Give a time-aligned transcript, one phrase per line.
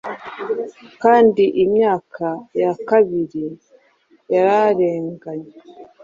[1.03, 2.27] Kandi Imyaka
[2.61, 3.45] ya kabiri
[4.33, 5.51] yararenganye,